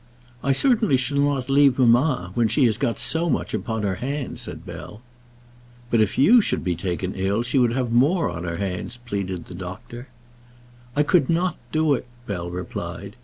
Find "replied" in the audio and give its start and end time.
12.49-13.15